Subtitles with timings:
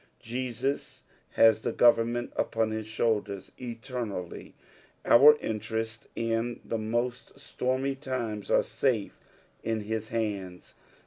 [0.23, 1.03] Jesus
[1.33, 4.55] has the government upon his shoulders eternally:
[5.05, 9.13] our int^ests in the most stormy times are safe
[9.61, 10.73] in his hands.